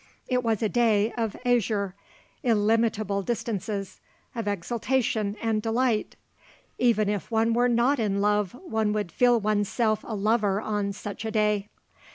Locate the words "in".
7.99-8.19